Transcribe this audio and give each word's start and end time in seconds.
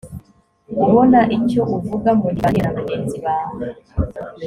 ubona 0.85 1.19
icyo 1.37 1.61
uvuga 1.77 2.09
mu 2.19 2.27
gihe 2.33 2.37
uganira 2.37 2.69
na 2.71 2.77
bagenzi 2.77 3.17
bawe 3.25 3.55